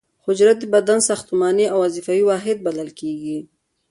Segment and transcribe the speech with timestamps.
[0.25, 3.37] حجره د بدن ساختماني او وظیفوي واحد بلل کیږي